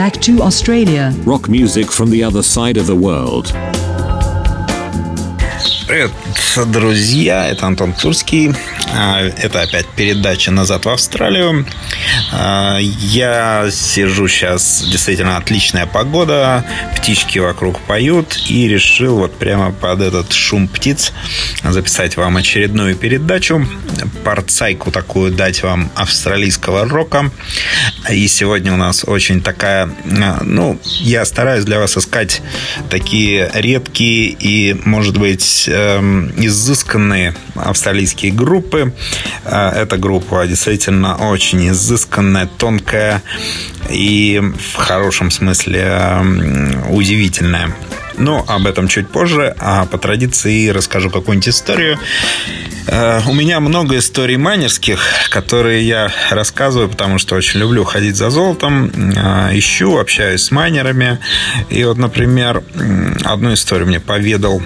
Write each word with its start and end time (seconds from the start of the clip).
back 0.00 0.14
to 0.14 0.40
Australia. 0.40 1.12
Rock 1.26 1.50
music 1.50 1.92
from 1.92 2.08
the 2.08 2.24
other 2.24 2.42
side 2.42 2.78
of 2.78 2.86
the 2.86 2.96
world. 2.96 3.52
Привет, 5.90 6.12
друзья, 6.68 7.48
это 7.48 7.66
Антон 7.66 7.92
Турский. 7.92 8.52
А, 8.94 9.22
это 9.22 9.62
опять 9.62 9.88
передача 9.88 10.52
«Назад 10.52 10.84
в 10.84 10.88
Австралию». 10.88 11.66
А, 12.32 12.78
я 12.78 13.68
сижу 13.72 14.28
сейчас, 14.28 14.84
действительно 14.84 15.36
отличная 15.36 15.86
погода, 15.86 16.64
птички 16.96 17.40
вокруг 17.40 17.80
поют, 17.80 18.38
и 18.48 18.68
решил 18.68 19.16
вот 19.16 19.36
прямо 19.36 19.72
под 19.72 20.02
этот 20.02 20.32
шум 20.32 20.68
птиц 20.68 21.12
записать 21.64 22.16
вам 22.16 22.36
очередную 22.36 22.94
передачу, 22.94 23.66
парцайку 24.22 24.92
такую 24.92 25.32
дать 25.32 25.64
вам 25.64 25.90
австралийского 25.96 26.88
рока. 26.88 27.32
И 28.08 28.28
сегодня 28.28 28.72
у 28.72 28.76
нас 28.76 29.02
очень 29.04 29.42
такая, 29.42 29.90
а, 30.22 30.40
ну, 30.44 30.78
я 31.00 31.24
стараюсь 31.24 31.64
для 31.64 31.80
вас 31.80 31.96
искать 31.96 32.42
такие 32.90 33.50
редкие 33.54 34.36
и, 34.38 34.76
может 34.84 35.16
быть, 35.16 35.68
изысканные 36.36 37.34
австралийские 37.54 38.32
группы. 38.32 38.92
Э, 39.44 39.70
эта 39.70 39.96
группа 39.96 40.46
действительно 40.46 41.16
очень 41.30 41.68
изысканная, 41.68 42.48
тонкая 42.58 43.22
и 43.88 44.40
в 44.40 44.76
хорошем 44.76 45.30
смысле 45.30 46.00
удивительная. 46.88 47.74
Но 48.20 48.44
об 48.46 48.66
этом 48.66 48.86
чуть 48.86 49.08
позже, 49.08 49.54
а 49.58 49.86
по 49.86 49.96
традиции 49.96 50.68
расскажу 50.68 51.08
какую-нибудь 51.10 51.48
историю. 51.48 51.98
Э, 52.86 53.20
у 53.26 53.32
меня 53.32 53.60
много 53.60 53.96
историй 53.96 54.36
майнерских, 54.36 55.00
которые 55.30 55.86
я 55.86 56.12
рассказываю, 56.30 56.88
потому 56.88 57.18
что 57.18 57.34
очень 57.34 57.60
люблю 57.60 57.84
ходить 57.84 58.16
за 58.16 58.28
золотом, 58.30 58.90
э, 58.90 59.58
ищу, 59.58 59.98
общаюсь 59.98 60.42
с 60.42 60.50
майнерами. 60.50 61.18
И 61.70 61.82
вот, 61.84 61.96
например, 61.96 62.62
одну 63.24 63.54
историю 63.54 63.86
мне 63.86 64.00
поведал 64.00 64.60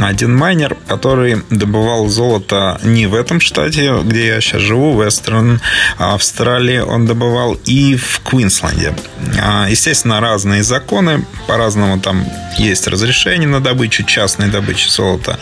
один 0.00 0.36
майнер, 0.36 0.76
который 0.86 1.42
добывал 1.50 2.08
золото 2.08 2.80
не 2.82 3.06
в 3.06 3.14
этом 3.14 3.40
штате, 3.40 3.94
где 4.02 4.26
я 4.26 4.40
сейчас 4.40 4.62
живу, 4.62 5.00
Вестерн 5.02 5.60
Австралии, 5.98 6.78
он 6.78 7.06
добывал 7.06 7.54
и 7.66 7.96
в 7.96 8.20
Квинсленде. 8.20 8.94
А, 9.40 9.66
естественно, 9.68 10.20
разные 10.20 10.62
законы, 10.62 11.24
по-разному 11.46 12.00
там 12.00 12.24
есть 12.58 12.86
разрешение 12.86 13.48
на 13.48 13.60
добычу, 13.60 14.04
частной 14.04 14.48
добычи 14.48 14.88
золота. 14.88 15.38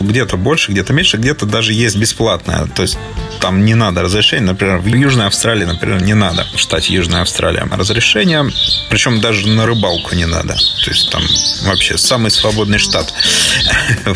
Где-то 0.00 0.36
больше, 0.36 0.72
где-то 0.72 0.92
меньше, 0.92 1.16
где-то 1.16 1.46
даже 1.46 1.72
есть 1.72 1.96
бесплатное. 1.96 2.66
То 2.66 2.82
есть 2.82 2.98
там 3.40 3.64
не 3.64 3.74
надо 3.74 4.02
разрешения. 4.02 4.46
Например, 4.46 4.78
в 4.78 4.86
Южной 4.86 5.26
Австралии, 5.26 5.64
например, 5.64 6.02
не 6.02 6.14
надо 6.14 6.46
в 6.54 6.58
штате 6.58 6.94
Южная 6.94 7.22
Австралия 7.22 7.66
разрешения. 7.70 8.44
Причем 8.90 9.20
даже 9.20 9.48
на 9.48 9.66
рыбалку 9.66 10.14
не 10.14 10.26
надо. 10.26 10.54
То 10.54 10.90
есть 10.90 11.10
там 11.10 11.22
вообще 11.64 11.96
самый 11.96 12.30
свободный 12.30 12.78
штат. 12.78 13.12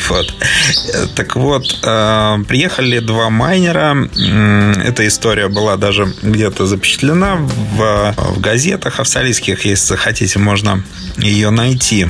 Вот. 0.08 0.34
Так 1.14 1.36
вот, 1.36 1.78
э, 1.82 2.36
приехали 2.48 2.98
два 2.98 3.30
майнера. 3.30 4.08
Эта 4.84 5.06
история 5.06 5.48
была 5.48 5.76
даже 5.76 6.12
где-то 6.22 6.66
запечатлена 6.66 7.36
в, 7.36 8.14
в 8.16 8.40
газетах 8.40 9.00
австралийских. 9.00 9.64
Если 9.64 9.86
захотите, 9.86 10.38
можно 10.38 10.82
ее 11.16 11.50
найти. 11.50 12.08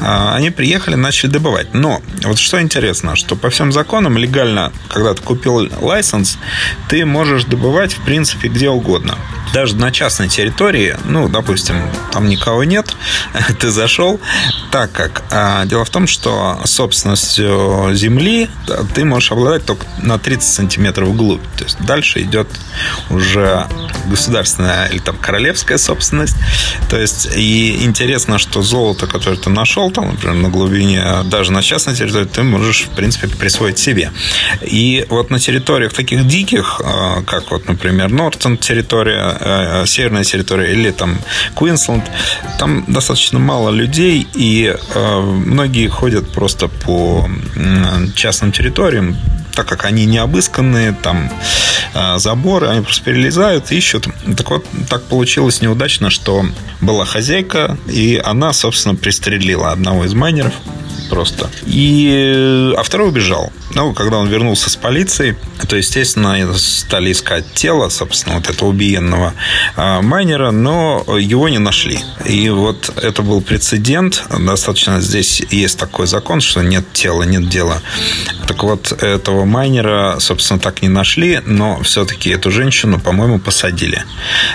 А, 0.00 0.34
они 0.34 0.50
приехали, 0.50 0.94
начали 0.94 1.30
добывать. 1.30 1.74
Но 1.74 2.00
вот 2.24 2.38
что 2.38 2.60
интересно, 2.60 3.16
что 3.16 3.36
по 3.36 3.50
всем 3.50 3.72
законам 3.72 4.16
легально, 4.16 4.72
когда 4.88 5.14
ты 5.14 5.22
купил 5.22 5.68
лайсенс, 5.80 6.38
ты 6.88 7.04
можешь 7.04 7.44
добывать, 7.44 7.92
в 7.92 8.00
принципе, 8.02 8.48
где 8.48 8.70
угодно 8.70 9.16
даже 9.52 9.76
на 9.76 9.90
частной 9.90 10.28
территории, 10.28 10.96
ну, 11.04 11.28
допустим, 11.28 11.76
там 12.12 12.28
никого 12.28 12.64
нет, 12.64 12.94
ты 13.60 13.70
зашел, 13.70 14.20
так 14.70 14.92
как 14.92 15.22
а, 15.30 15.64
дело 15.64 15.84
в 15.84 15.90
том, 15.90 16.06
что 16.06 16.60
собственностью 16.64 17.90
земли 17.94 18.48
ты 18.94 19.04
можешь 19.04 19.32
обладать 19.32 19.64
только 19.64 19.86
на 20.02 20.18
30 20.18 20.48
сантиметров 20.48 21.08
вглубь. 21.08 21.42
То 21.56 21.64
есть 21.64 21.78
дальше 21.80 22.22
идет 22.22 22.48
уже 23.10 23.66
государственная 24.06 24.86
или 24.86 24.98
там 24.98 25.16
королевская 25.16 25.78
собственность. 25.78 26.36
То 26.88 26.98
есть 26.98 27.28
и 27.36 27.84
интересно, 27.84 28.38
что 28.38 28.62
золото, 28.62 29.06
которое 29.06 29.36
ты 29.36 29.50
нашел 29.50 29.90
там, 29.90 30.10
например, 30.10 30.36
на 30.36 30.48
глубине, 30.48 31.04
даже 31.24 31.52
на 31.52 31.62
частной 31.62 31.94
территории, 31.94 32.26
ты 32.26 32.42
можешь, 32.42 32.84
в 32.84 32.90
принципе, 32.90 33.28
присвоить 33.28 33.78
себе. 33.78 34.12
И 34.62 35.06
вот 35.08 35.30
на 35.30 35.38
территориях 35.38 35.92
таких 35.92 36.26
диких, 36.26 36.80
а, 36.84 37.22
как 37.22 37.50
вот, 37.50 37.68
например, 37.68 38.10
Нортон 38.10 38.56
территория, 38.56 39.36
Э, 39.42 39.84
северная 39.86 40.24
территория 40.24 40.72
или 40.72 40.90
там 40.90 41.18
Квинсленд, 41.56 42.04
там 42.58 42.84
достаточно 42.86 43.38
мало 43.38 43.70
людей, 43.70 44.26
и 44.34 44.74
э, 44.94 45.20
многие 45.20 45.88
ходят 45.88 46.30
просто 46.30 46.68
по 46.68 47.28
частным 48.14 48.52
территориям, 48.52 49.16
так 49.54 49.66
как 49.66 49.86
они 49.86 50.04
не 50.04 50.18
обысканные, 50.18 50.92
там 50.92 51.30
э, 51.94 52.18
заборы, 52.18 52.68
они 52.68 52.82
просто 52.82 53.02
перелезают, 53.02 53.72
ищут. 53.72 54.08
Так 54.36 54.50
вот, 54.50 54.66
так 54.90 55.04
получилось 55.04 55.62
неудачно, 55.62 56.10
что 56.10 56.44
была 56.82 57.06
хозяйка, 57.06 57.78
и 57.88 58.20
она, 58.22 58.52
собственно, 58.52 58.94
пристрелила 58.94 59.72
одного 59.72 60.04
из 60.04 60.12
майнеров 60.12 60.52
просто. 61.08 61.48
И, 61.66 62.72
а 62.76 62.82
второй 62.82 63.08
убежал. 63.08 63.52
Ну, 63.74 63.92
когда 63.94 64.18
он 64.18 64.28
вернулся 64.28 64.68
с 64.68 64.76
полицией, 64.76 65.36
то, 65.68 65.76
естественно, 65.76 66.52
стали 66.56 67.12
искать 67.12 67.44
тело, 67.54 67.88
собственно, 67.88 68.36
вот 68.36 68.50
этого 68.50 68.70
убиенного 68.70 69.34
а, 69.76 70.02
майнера, 70.02 70.50
но 70.50 71.04
его 71.18 71.48
не 71.48 71.58
нашли. 71.58 72.00
И 72.26 72.48
вот 72.50 72.90
это 73.00 73.22
был 73.22 73.40
прецедент. 73.40 74.24
Достаточно 74.38 75.00
здесь 75.00 75.40
есть 75.50 75.78
такой 75.78 76.08
закон, 76.08 76.40
что 76.40 76.62
нет 76.62 76.84
тела, 76.92 77.22
нет 77.22 77.48
дела. 77.48 77.80
Так 78.48 78.64
вот, 78.64 78.92
этого 79.02 79.44
майнера, 79.44 80.16
собственно, 80.18 80.58
так 80.58 80.82
не 80.82 80.88
нашли, 80.88 81.40
но 81.46 81.80
все-таки 81.82 82.30
эту 82.30 82.50
женщину, 82.50 82.98
по-моему, 82.98 83.38
посадили. 83.38 84.04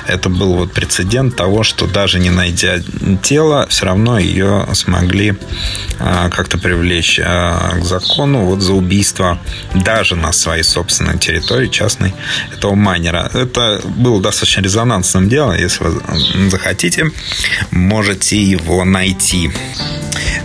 Это 0.08 0.30
был 0.30 0.56
вот 0.56 0.74
прецедент 0.74 1.38
того, 1.38 1.64
что 1.64 1.88
даже 1.88 2.20
не 2.20 2.32
найдя 2.32 2.80
тело, 3.24 3.68
все 3.70 3.86
равно 3.86 4.20
ее 4.20 4.68
смогли 4.74 5.36
а, 6.00 6.30
как-то 6.30 6.58
привлечь 6.58 7.20
а, 7.24 7.78
к 7.80 7.86
закону 7.86 8.46
вот 8.46 8.62
за 8.62 8.74
убийство 8.74 9.05
убийства 9.06 9.38
даже 9.76 10.16
на 10.16 10.32
своей 10.32 10.64
собственной 10.64 11.18
территории 11.18 11.68
частной 11.68 12.14
этого 12.56 12.76
майнера. 12.76 13.30
Это 13.34 13.82
было 13.86 14.22
достаточно 14.22 14.62
резонансным 14.62 15.30
делом. 15.30 15.56
Если 15.56 15.84
вы 15.84 16.50
захотите, 16.50 17.12
можете 17.72 18.42
его 18.42 18.84
найти. 18.84 19.52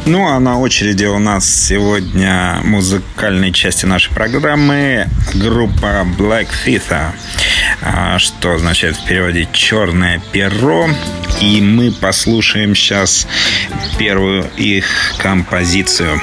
Ну, 0.06 0.28
а 0.28 0.40
на 0.40 0.58
очереди 0.58 1.04
у 1.04 1.18
нас 1.18 1.48
сегодня 1.48 2.60
музыкальной 2.64 3.52
части 3.52 3.86
нашей 3.86 4.12
программы 4.12 5.08
группа 5.34 6.06
Black 6.18 6.48
Theta, 6.66 7.12
а, 7.82 8.18
что 8.18 8.54
означает 8.54 8.96
в 8.96 9.04
переводе 9.06 9.48
«черное 9.52 10.20
перо». 10.32 10.88
И 11.40 11.60
мы 11.60 11.92
послушаем 11.92 12.74
сейчас 12.74 13.26
первую 13.98 14.50
их 14.56 14.84
композицию. 15.18 16.20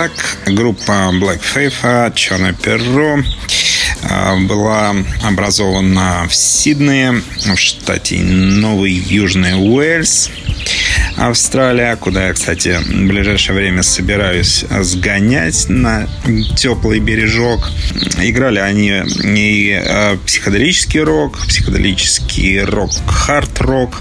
Итак, 0.00 0.12
группа 0.46 1.10
Black 1.12 1.40
Faith, 1.42 2.14
Черное 2.14 2.52
перо, 2.52 3.18
а, 4.04 4.36
была 4.36 4.94
образована 5.24 6.24
в 6.28 6.34
Сиднее, 6.36 7.20
в 7.44 7.56
штате 7.56 8.22
Новый 8.22 8.92
Южный 8.92 9.54
Уэльс. 9.54 10.30
Австралия, 11.18 11.96
куда 11.96 12.28
я, 12.28 12.32
кстати, 12.32 12.78
в 12.80 13.06
ближайшее 13.08 13.56
время 13.56 13.82
собираюсь 13.82 14.64
сгонять 14.80 15.68
на 15.68 16.08
теплый 16.56 17.00
бережок. 17.00 17.68
Играли 18.20 18.60
они 18.60 19.02
и 19.24 19.72
э, 19.72 20.16
психоделический 20.24 21.00
рок, 21.00 21.38
психоделический 21.46 22.62
рок, 22.62 22.92
хард-рок. 23.06 23.98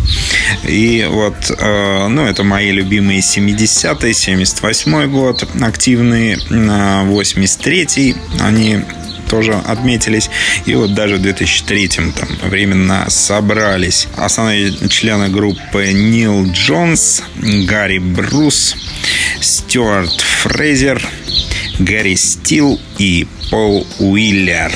И 0.68 1.08
вот, 1.10 1.36
э, 1.50 2.08
ну, 2.08 2.26
это 2.26 2.44
мои 2.44 2.72
любимые 2.72 3.22
70-е, 3.22 4.14
78 4.14 5.10
год, 5.10 5.48
активные, 5.62 6.38
83-й. 6.38 8.16
Они 8.40 8.84
тоже 9.30 9.54
отметились. 9.54 10.30
И 10.66 10.76
вот 10.76 10.94
даже 10.94 11.16
в 11.16 11.22
2003 11.22 11.88
там 11.88 12.12
временно 12.44 13.06
собрались 13.10 14.08
основные 14.16 14.74
члены 14.90 15.30
группы 15.30 15.92
Нил 15.94 16.52
Джонс, 16.52 17.24
Гарри 17.36 18.00
Брус, 18.00 18.76
Стюарт 19.42 20.22
Фрейзер, 20.22 21.02
Гарри 21.80 22.16
Стил 22.16 22.80
и 22.98 23.28
Пол 23.50 23.86
Уиллер. 24.00 24.72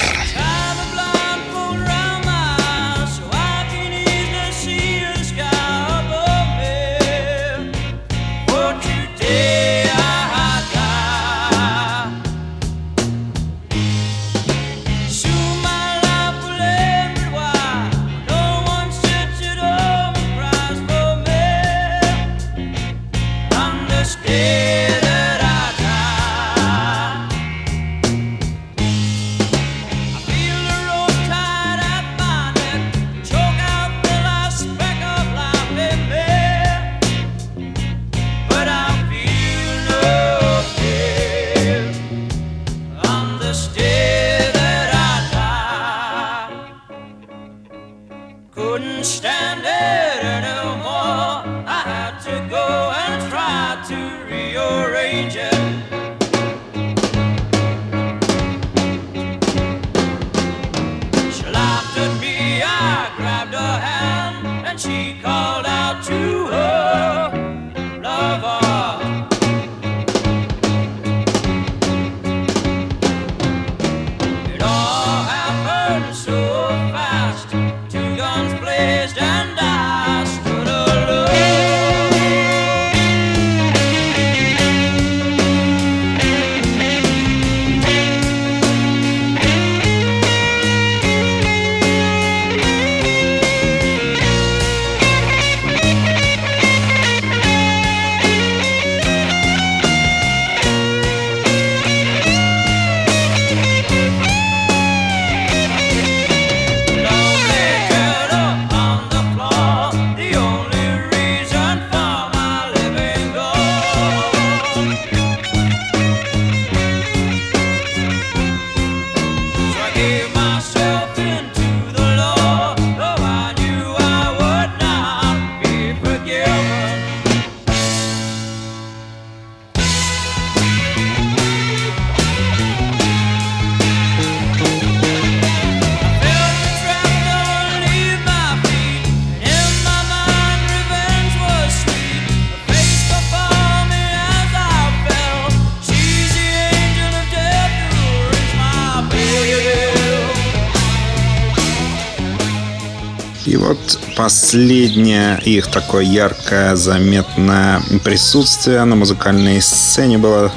Последнее 154.23 155.39
их 155.45 155.65
такое 155.65 156.03
яркое, 156.03 156.75
заметное 156.75 157.81
присутствие 158.03 158.83
на 158.83 158.95
музыкальной 158.95 159.59
сцене 159.63 160.19
было 160.19 160.51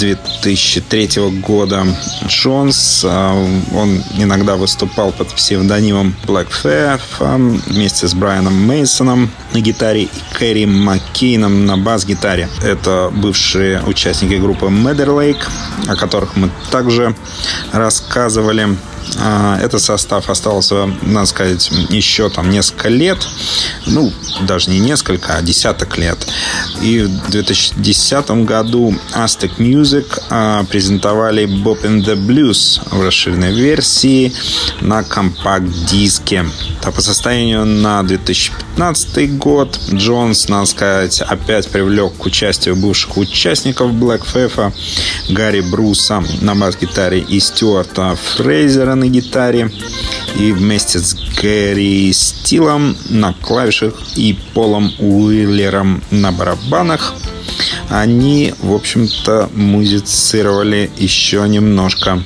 2003 0.00 1.30
года. 1.40 1.86
Джонс, 2.26 3.04
э, 3.04 3.08
он 3.72 4.02
иногда 4.18 4.56
выступал 4.56 5.12
под 5.12 5.28
псевдонимом 5.28 6.16
Black 6.26 6.48
Faith 6.50 7.62
вместе 7.68 8.08
с 8.08 8.14
Брайаном 8.14 8.54
Мейсоном 8.66 9.30
на 9.52 9.60
гитаре 9.60 10.02
и 10.02 10.10
Кэрри 10.32 10.64
Маккейном 10.64 11.66
на 11.66 11.76
бас-гитаре. 11.76 12.48
Это 12.64 13.12
бывшие 13.14 13.80
участники 13.84 14.34
группы 14.34 14.66
Lake, 14.66 15.46
о 15.86 15.94
которых 15.94 16.34
мы 16.34 16.50
также 16.72 17.14
рассказывали. 17.70 18.76
А, 19.18 19.58
этот 19.60 19.80
состав 19.80 20.28
остался, 20.28 20.86
надо 21.02 21.26
сказать, 21.26 21.70
еще 21.90 22.28
там 22.28 22.50
несколько 22.50 22.88
лет. 22.88 23.26
Ну, 23.86 24.12
даже 24.42 24.70
не 24.70 24.78
несколько, 24.78 25.36
а 25.36 25.42
десяток 25.42 25.96
лет. 25.98 26.18
И 26.82 27.00
в 27.00 27.30
2010 27.30 28.30
году 28.44 28.94
Aztec 29.14 29.56
Music 29.58 30.20
а, 30.30 30.64
презентовали 30.64 31.44
Bob 31.44 31.82
and 31.82 32.04
the 32.04 32.16
Blues 32.16 32.80
в 32.90 33.02
расширенной 33.02 33.54
версии 33.54 34.32
на 34.80 35.02
компакт-диске. 35.02 36.44
А 36.82 36.90
по 36.90 37.00
состоянию 37.00 37.64
на 37.64 38.02
2015 38.02 39.38
год 39.38 39.78
Джонс, 39.92 40.48
надо 40.48 40.66
сказать, 40.66 41.20
опять 41.20 41.68
привлек 41.68 42.16
к 42.16 42.26
участию 42.26 42.76
бывших 42.76 43.16
участников 43.16 43.92
Black 43.92 44.22
Faith 44.32 44.72
Гарри 45.30 45.60
Бруса 45.60 46.22
на 46.40 46.54
бас-гитаре 46.54 47.20
и 47.20 47.40
Стюарта 47.40 48.16
Фрейзера 48.36 48.93
на 48.94 49.08
гитаре 49.08 49.70
и 50.36 50.52
вместе 50.52 50.98
с 50.98 51.14
Гэри 51.40 52.12
Стилом 52.12 52.96
на 53.08 53.34
клавишах 53.34 53.94
и 54.16 54.36
Полом 54.54 54.92
Уиллером 54.98 56.02
на 56.10 56.32
барабанах 56.32 57.14
они, 57.88 58.52
в 58.60 58.72
общем-то, 58.72 59.50
музицировали 59.54 60.90
еще 60.96 61.48
немножко. 61.48 62.22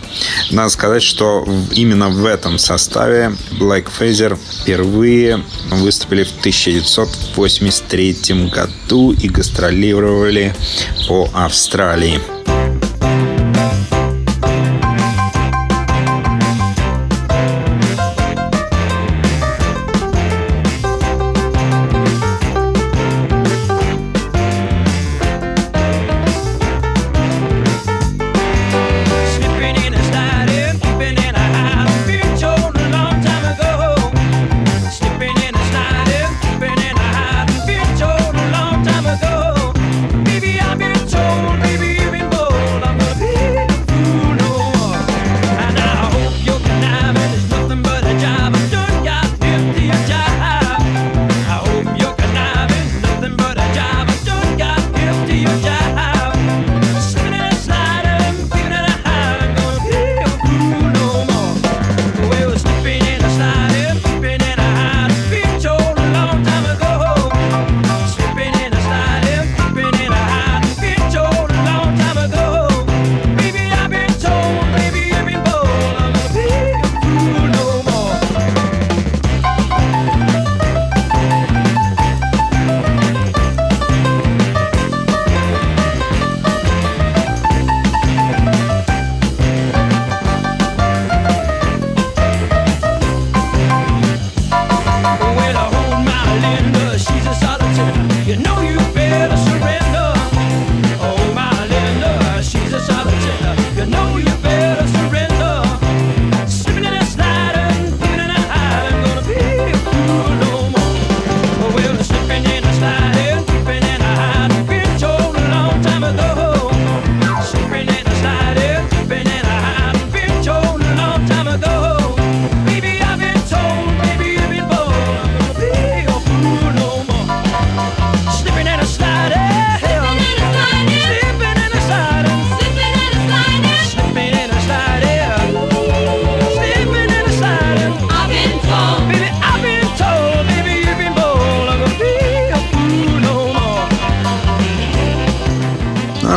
Надо 0.50 0.70
сказать, 0.70 1.02
что 1.02 1.46
именно 1.72 2.08
в 2.08 2.24
этом 2.24 2.58
составе 2.58 3.32
Black 3.58 3.88
Phaser 3.98 4.38
впервые 4.62 5.44
выступили 5.70 6.22
в 6.24 6.30
1983 6.40 8.48
году 8.50 9.12
и 9.12 9.28
гастролировали 9.28 10.54
по 11.06 11.30
Австралии. 11.34 12.18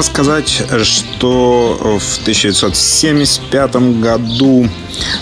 Сказать, 0.04 0.64
что 0.84 2.00
в 2.00 2.22
1975 2.22 3.76
году 4.00 4.68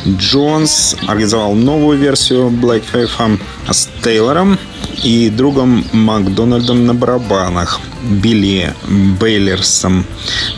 Джонс 0.05 0.95
организовал 1.07 1.53
новую 1.53 1.97
версию 1.97 2.49
Black 2.49 2.83
Faith 2.91 3.39
с 3.69 3.89
Тейлором 4.03 4.59
и 5.03 5.29
другом 5.29 5.85
Макдональдом 5.91 6.85
на 6.85 6.93
барабанах, 6.93 7.79
Билли 8.03 8.73
Бейлерсом 9.19 10.05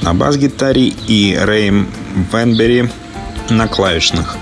на 0.01 0.13
бас-гитаре 0.13 0.93
и 1.07 1.37
Рэем 1.39 1.87
Венбери 2.31 2.89
на 3.49 3.67
клавишных. 3.67 4.37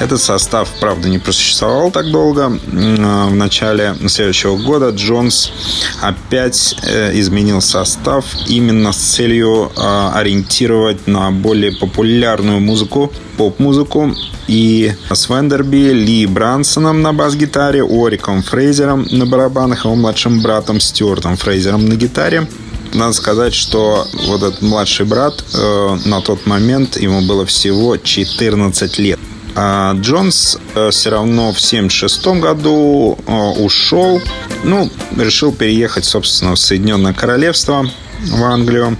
Этот 0.00 0.20
состав, 0.20 0.68
правда, 0.80 1.08
не 1.08 1.18
просуществовал 1.18 1.90
так 1.90 2.10
долго. 2.10 2.58
А, 2.72 3.28
в 3.28 3.34
начале 3.34 3.94
следующего 4.08 4.56
года 4.56 4.90
Джонс 4.90 5.52
опять 6.00 6.76
э, 6.82 7.18
изменил 7.18 7.60
состав 7.60 8.24
именно 8.48 8.92
с 8.92 8.96
целью 8.96 9.70
а, 9.76 10.12
ориентировать 10.14 11.06
на 11.06 11.30
более 11.30 11.72
популярную 11.72 12.60
музыку, 12.60 13.12
поп-музыку. 13.36 14.14
И 14.46 14.92
с 15.10 15.28
Вендерби, 15.28 15.92
Ли 15.92 16.26
Брансоном 16.26 17.00
на 17.00 17.12
бас-гитаре, 17.12 17.82
Ориком 17.82 18.42
Фрейзером 18.42 19.06
на 19.10 19.26
барабанах, 19.26 19.84
его 19.84 19.94
младшим 19.94 20.42
братом 20.42 20.80
Стюартом 20.80 21.36
Фрейзером 21.36 21.86
на 21.86 21.94
гитаре 21.94 22.46
надо 22.94 23.12
сказать, 23.12 23.54
что 23.54 24.06
вот 24.28 24.42
этот 24.42 24.62
младший 24.62 25.04
брат 25.04 25.44
э, 25.52 25.98
на 26.04 26.20
тот 26.20 26.46
момент 26.46 26.96
ему 26.96 27.22
было 27.22 27.44
всего 27.44 27.96
14 27.96 28.98
лет. 28.98 29.18
А 29.56 29.94
Джонс 29.94 30.58
э, 30.74 30.90
все 30.90 31.10
равно 31.10 31.52
в 31.52 31.58
1976 31.58 32.26
году 32.40 33.18
э, 33.26 33.32
ушел. 33.32 34.20
Ну, 34.64 34.90
решил 35.16 35.52
переехать, 35.52 36.04
собственно, 36.04 36.54
в 36.54 36.58
Соединенное 36.58 37.12
Королевство, 37.12 37.88
в 38.20 38.44
Англию. 38.44 38.96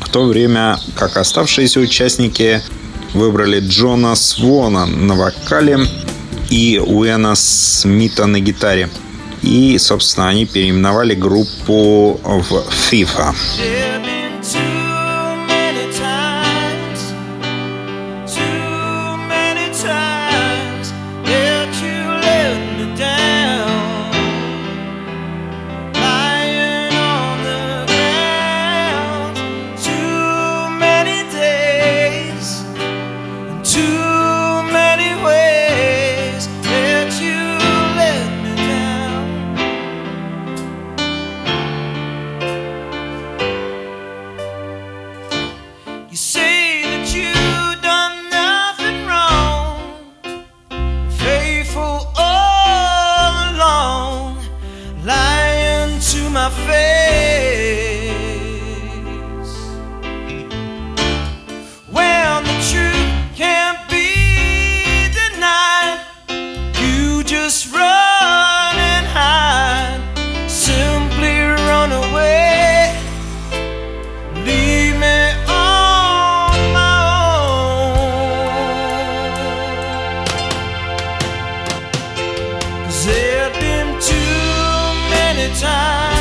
В 0.00 0.08
то 0.08 0.24
время 0.24 0.78
как 0.94 1.16
оставшиеся 1.16 1.80
участники 1.80 2.62
выбрали 3.14 3.60
Джона 3.60 4.14
Свона 4.14 4.86
на 4.86 5.14
вокале 5.14 5.80
и 6.50 6.80
Уэна 6.84 7.34
Смита 7.34 8.26
на 8.26 8.38
гитаре. 8.38 8.88
И, 9.42 9.76
собственно, 9.78 10.28
они 10.28 10.46
переименовали 10.46 11.14
группу 11.14 12.20
в 12.22 12.64
FIFA. 12.90 13.34
time. 85.60 86.15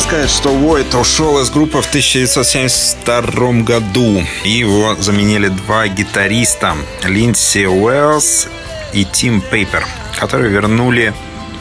Сказать, 0.00 0.30
что 0.30 0.50
Войт 0.50 0.94
ушел 0.94 1.40
из 1.40 1.50
группы 1.50 1.80
в 1.80 1.86
1972 1.86 3.62
году. 3.62 4.24
Его 4.42 4.96
заменили 4.96 5.48
два 5.48 5.86
гитариста, 5.88 6.76
Линдси 7.04 7.66
Уэллс 7.66 8.48
и 8.92 9.04
Тим 9.04 9.40
Пейпер, 9.40 9.86
которые 10.18 10.50
вернули 10.50 11.14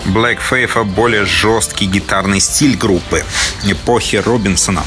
Black 0.06 0.40
Faith 0.50 0.84
более 0.84 1.26
жесткий 1.26 1.86
гитарный 1.86 2.40
стиль 2.40 2.76
группы 2.76 3.24
эпохи 3.64 4.18
Робинсона. 4.18 4.84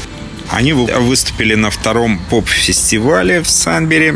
Они 0.51 0.73
выступили 0.73 1.55
на 1.55 1.69
втором 1.69 2.19
поп-фестивале 2.29 3.41
в 3.41 3.49
Санбери 3.49 4.13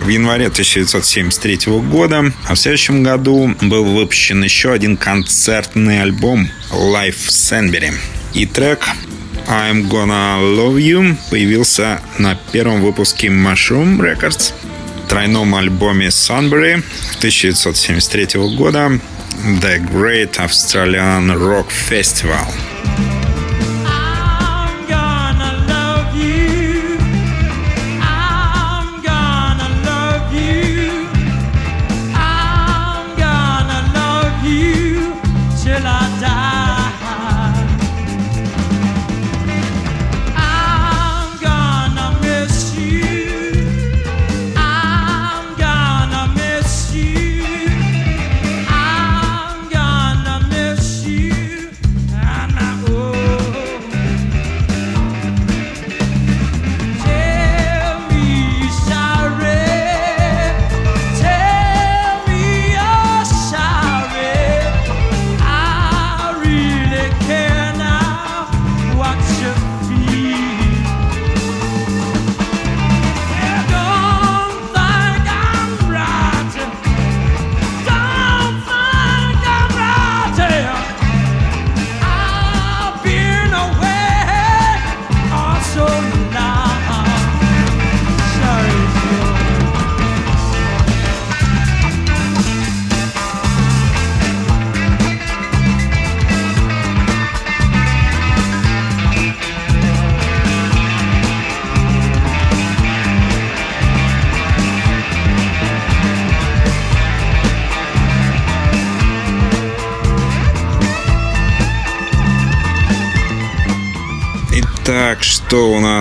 в 0.00 0.08
январе 0.08 0.46
1973 0.46 1.72
года, 1.82 2.32
а 2.48 2.54
в 2.54 2.58
следующем 2.58 3.02
году 3.02 3.54
был 3.60 3.84
выпущен 3.84 4.42
еще 4.42 4.72
один 4.72 4.96
концертный 4.96 6.02
альбом 6.02 6.48
Live 6.70 7.28
Sanbury. 7.28 7.92
И 8.34 8.46
трек 8.46 8.86
I'm 9.46 9.88
Gonna 9.88 10.40
Love 10.40 10.78
You 10.78 11.16
появился 11.30 12.00
на 12.18 12.36
первом 12.52 12.82
выпуске 12.82 13.28
Mushroom 13.28 13.98
Records, 13.98 14.52
тройном 15.08 15.54
альбоме 15.54 16.08
Sunbury 16.08 16.82
1973 17.18 18.40
года 18.56 19.00
The 19.60 19.78
Great 19.92 20.36
Australian 20.38 21.36
Rock 21.36 21.66
Festival. 21.90 22.46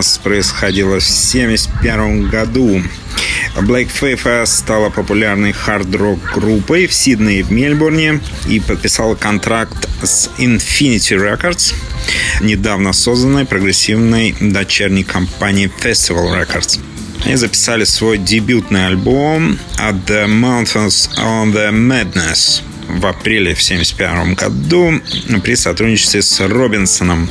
Нас 0.01 0.17
происходило 0.17 0.99
в 0.99 1.03
1971 1.03 2.29
году? 2.29 2.81
Black 3.55 3.89
Faith 3.93 4.47
стала 4.47 4.89
популярной 4.89 5.51
хард-рок 5.51 6.19
группой 6.33 6.87
в 6.87 6.93
Сиднее 6.93 7.41
и 7.41 7.43
в 7.43 7.51
Мельбурне 7.51 8.19
и 8.47 8.59
подписала 8.59 9.13
контракт 9.13 9.87
с 10.01 10.31
Infinity 10.39 11.15
Records, 11.19 11.75
недавно 12.41 12.93
созданной 12.93 13.45
прогрессивной 13.45 14.35
дочерней 14.39 15.03
компанией 15.03 15.67
Festival 15.67 16.33
Records. 16.33 16.79
Они 17.23 17.35
записали 17.35 17.83
свой 17.83 18.17
дебютный 18.17 18.87
альбом 18.87 19.59
At 19.77 20.03
the 20.07 20.25
Mountains 20.25 21.11
on 21.19 21.53
the 21.53 21.69
Madness 21.71 22.63
в 22.87 23.05
апреле 23.05 23.53
в 23.53 23.61
1971 23.61 24.33
году 24.33 25.39
при 25.43 25.53
сотрудничестве 25.53 26.23
с 26.23 26.39
Робинсоном. 26.39 27.29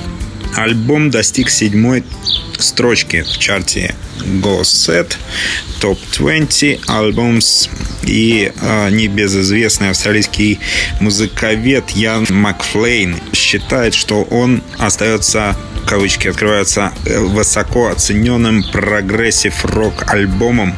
Альбом 0.56 1.10
достиг 1.10 1.48
седьмой 1.48 2.04
строчки 2.62 3.22
в 3.22 3.38
чарте 3.38 3.94
Go-Set 4.18 5.16
Top 5.80 5.98
20 6.18 6.80
Albums 6.88 7.70
и 8.02 8.52
э, 8.54 8.90
небезызвестный 8.90 9.90
австралийский 9.90 10.58
музыковед 11.00 11.90
Ян 11.90 12.26
Макфарлейн 12.30 13.16
считает, 13.32 13.94
что 13.94 14.22
он 14.24 14.62
остается 14.78 15.56
кавычки 15.86 16.28
открываются 16.28 16.92
высоко 17.04 17.88
оцененным 17.88 18.62
прогрессив-рок 18.62 20.12
альбомом, 20.12 20.76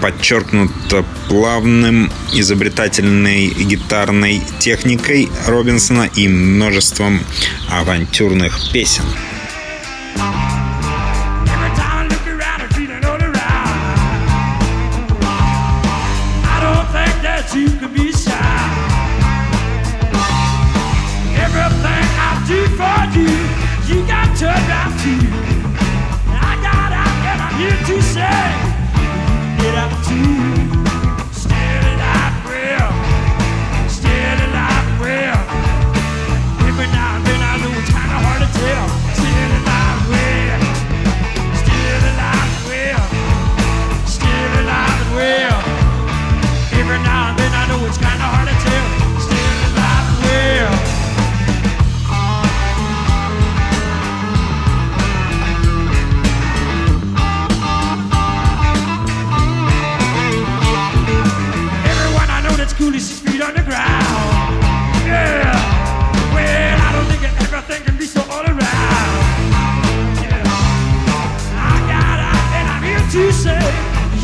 подчеркнуто 0.00 1.04
плавным 1.28 2.10
изобретательной 2.32 3.48
гитарной 3.48 4.42
техникой 4.58 5.28
Робинсона 5.46 6.10
и 6.16 6.26
множеством 6.28 7.20
авантюрных 7.70 8.72
песен. 8.72 9.04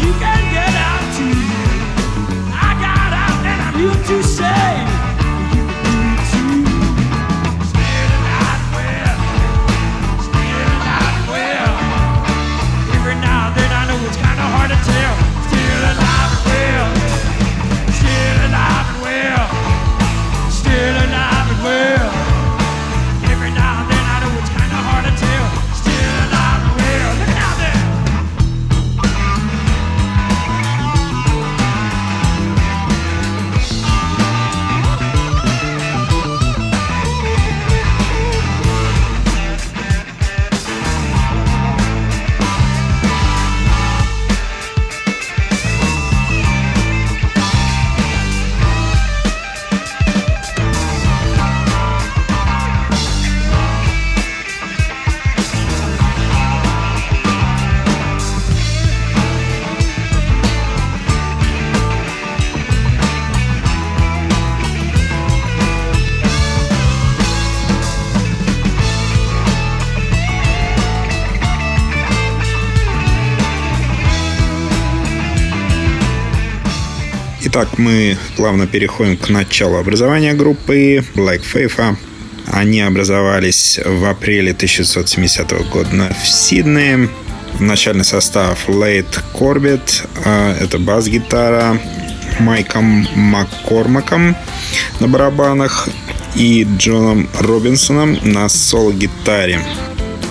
Итак, 0.02 0.39
мы 77.80 78.18
плавно 78.36 78.66
переходим 78.66 79.16
к 79.16 79.30
началу 79.30 79.76
образования 79.76 80.34
группы 80.34 81.02
Black 81.14 81.42
Faith. 81.42 81.96
Они 82.52 82.80
образовались 82.82 83.80
в 83.82 84.04
апреле 84.04 84.52
1970 84.52 85.50
года 85.70 86.14
в 86.22 86.28
Сиднее. 86.28 87.08
Начальный 87.58 88.04
состав 88.04 88.68
Лейт 88.68 89.22
Корбет, 89.36 90.04
это 90.24 90.78
бас-гитара, 90.78 91.80
Майком 92.38 93.08
Маккормаком 93.14 94.36
на 95.00 95.08
барабанах 95.08 95.88
и 96.36 96.66
Джоном 96.76 97.28
Робинсоном 97.38 98.18
на 98.22 98.48
соло-гитаре. 98.48 99.60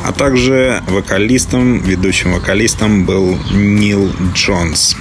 А 0.05 0.13
также 0.13 0.81
вокалистом, 0.87 1.79
ведущим 1.79 2.33
вокалистом 2.33 3.05
был 3.05 3.37
Нил 3.51 4.11
Джонс. 4.33 4.95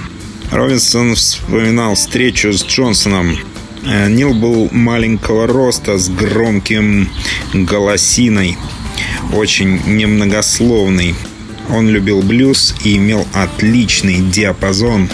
Робинсон 0.51 1.13
вспоминал 1.15 1.93
встречу 1.93 2.51
с 2.51 2.65
Джонсоном. 2.65 3.37
Э, 3.85 4.09
Нил 4.09 4.33
был 4.33 4.67
маленького 4.71 5.45
роста 5.47 5.97
с 5.97 6.09
громким 6.09 7.09
голосиной, 7.53 8.57
очень 9.33 9.79
немногословный. 9.85 11.15
Он 11.69 11.87
любил 11.87 12.21
блюз 12.21 12.75
и 12.83 12.97
имел 12.97 13.27
отличный 13.33 14.17
диапазон. 14.19 15.07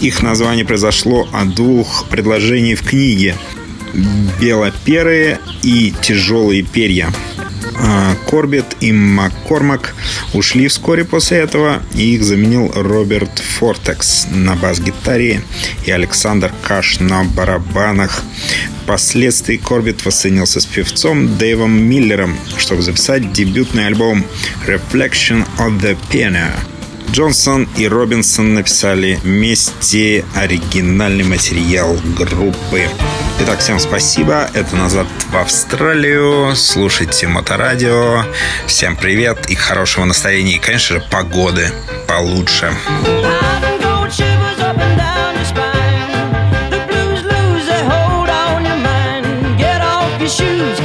Их 0.00 0.22
название 0.22 0.64
произошло 0.64 1.28
от 1.32 1.54
двух 1.54 2.06
предложений 2.08 2.76
в 2.76 2.82
книге 2.84 3.34
«Белоперые» 4.40 5.40
и 5.62 5.92
«Тяжелые 6.00 6.62
перья». 6.62 7.12
А, 7.78 8.14
Корбет 8.28 8.76
и 8.80 8.92
Маккормак 8.92 9.94
ушли 10.32 10.68
вскоре 10.68 11.04
после 11.04 11.38
этого, 11.38 11.82
и 11.94 12.14
их 12.14 12.24
заменил 12.24 12.72
Роберт 12.74 13.38
Фортекс 13.38 14.26
на 14.30 14.54
бас-гитаре 14.54 15.42
и 15.84 15.90
Александр 15.90 16.52
Каш 16.62 17.00
на 17.00 17.24
барабанах. 17.24 18.22
Впоследствии 18.82 19.56
Корбет 19.56 20.04
воссоединился 20.04 20.60
с 20.60 20.66
певцом 20.66 21.36
Дэйвом 21.38 21.72
Миллером, 21.72 22.36
чтобы 22.56 22.82
записать 22.82 23.32
дебютный 23.32 23.86
альбом 23.86 24.24
Reflection 24.66 25.46
of 25.58 25.80
the 25.80 25.96
Piano. 26.10 26.52
Джонсон 27.12 27.68
и 27.76 27.86
Робинсон 27.86 28.54
написали 28.54 29.18
вместе 29.22 30.24
оригинальный 30.34 31.24
материал 31.24 31.96
группы. 32.16 32.88
Итак, 33.38 33.60
всем 33.60 33.78
спасибо. 33.78 34.48
Это 34.54 34.76
«Назад 34.76 35.06
в 35.30 35.36
Австралию». 35.36 36.56
Слушайте 36.56 37.26
Моторадио. 37.26 38.24
Всем 38.66 38.96
привет 38.96 39.50
и 39.50 39.54
хорошего 39.54 40.04
настроения. 40.04 40.56
И, 40.56 40.58
конечно 40.58 40.96
же, 40.96 41.04
погоды 41.10 41.70
получше. 42.08 42.72
yourself 50.26 50.75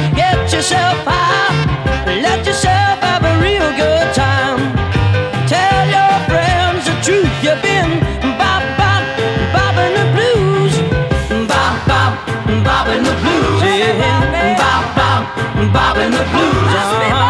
John. 16.24 17.21